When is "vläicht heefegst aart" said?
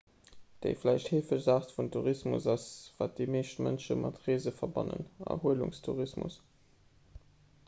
0.83-1.73